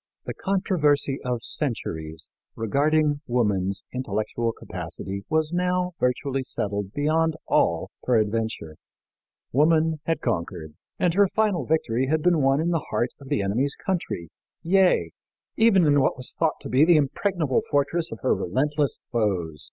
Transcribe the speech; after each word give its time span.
"The 0.26 0.34
controversy 0.34 1.18
of 1.24 1.42
centuries 1.42 2.28
regarding 2.54 3.22
woman's 3.26 3.82
intellectual 3.92 4.52
capacity 4.52 5.24
was 5.28 5.52
now 5.52 5.94
virtually 5.98 6.44
settled 6.44 6.92
beyond 6.92 7.34
all 7.48 7.90
peradventure. 8.06 8.76
Woman 9.50 9.98
had 10.04 10.20
conquered, 10.20 10.74
and 11.00 11.14
her 11.14 11.26
final 11.26 11.66
victory 11.66 12.06
had 12.06 12.22
been 12.22 12.40
won 12.40 12.60
in 12.60 12.70
the 12.70 12.86
heart 12.90 13.10
of 13.20 13.28
the 13.28 13.42
enemy's 13.42 13.74
country, 13.74 14.30
yea, 14.62 15.10
even 15.56 15.84
in 15.88 16.00
what 16.00 16.16
was 16.16 16.32
thought 16.38 16.60
to 16.60 16.68
be 16.68 16.84
the 16.84 16.96
impregnable 16.96 17.60
fortress 17.68 18.12
of 18.12 18.20
her 18.20 18.32
relentless 18.32 19.00
foes. 19.10 19.72